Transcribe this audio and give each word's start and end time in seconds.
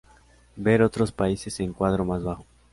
Ver 0.55 0.81
otros 0.81 1.11
países 1.11 1.59
en 1.59 1.73
cuadro 1.73 2.03
más 2.05 2.23
abajo. 2.23 2.43